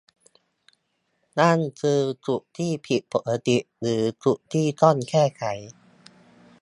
[1.39, 5.43] นั่นคือจุดที่ผิดปกติ หรือ จุดที่ต้องแก้ไข